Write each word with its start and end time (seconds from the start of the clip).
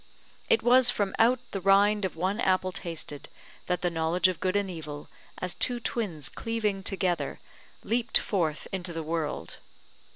It 0.49 0.63
was 0.63 0.89
from 0.89 1.13
out 1.19 1.41
the 1.51 1.61
rind 1.61 2.05
of 2.05 2.15
one 2.15 2.39
apple 2.39 2.71
tasted, 2.71 3.29
that 3.67 3.81
the 3.81 3.91
knowledge 3.91 4.27
of 4.27 4.39
good 4.39 4.55
and 4.55 4.67
evil, 4.67 5.09
as 5.37 5.53
two 5.53 5.79
twins 5.79 6.27
cleaving 6.27 6.81
together, 6.81 7.39
leaped 7.83 8.17
forth 8.17 8.67
into 8.71 8.93
the 8.93 9.03
world. 9.03 9.57